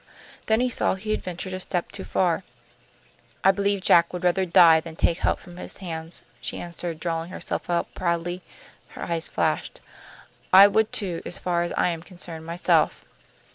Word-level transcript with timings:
Then 0.47 0.61
he 0.61 0.69
saw 0.71 0.95
he 0.95 1.11
had 1.11 1.21
ventured 1.21 1.53
a 1.53 1.59
step 1.59 1.91
too 1.91 2.03
far. 2.05 2.43
"I 3.43 3.51
believe 3.51 3.81
Jack 3.81 4.11
would 4.11 4.23
rather 4.23 4.47
die 4.47 4.79
than 4.79 4.95
take 4.95 5.19
help 5.19 5.39
from 5.39 5.57
his 5.57 5.77
hands," 5.77 6.23
she 6.41 6.57
answered, 6.59 6.99
drawing 6.99 7.29
herself 7.29 7.69
up 7.69 7.93
proudly. 7.93 8.41
Her 8.97 9.03
eyes 9.03 9.27
flashed. 9.27 9.79
"I 10.51 10.65
would, 10.65 10.91
too, 10.91 11.21
as 11.23 11.37
far 11.37 11.61
as 11.61 11.71
I 11.73 11.89
am 11.89 12.01
concerned 12.01 12.47
myself." 12.47 13.05